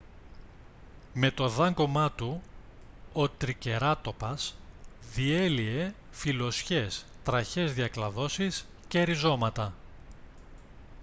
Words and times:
με 1.13 1.31
το 1.31 1.47
δάγκωμά 1.49 2.11
του 2.11 2.41
ο 3.13 3.29
τρικεράτοπας 3.29 4.55
διέλυε 5.13 5.93
φυλλωσιές 6.11 7.05
τραχιές 7.23 7.73
διακλαδώσεις 7.73 8.65
και 8.87 9.01
ριζώματα 9.03 9.73